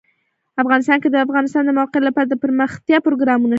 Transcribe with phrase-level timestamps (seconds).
[0.63, 3.49] افغانستان کې د د افغانستان د موقعیت لپاره دپرمختیا پروګرامونه شته.